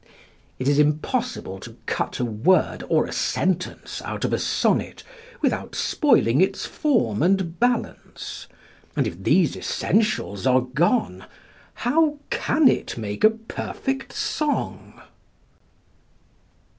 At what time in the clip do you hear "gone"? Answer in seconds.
10.61-11.25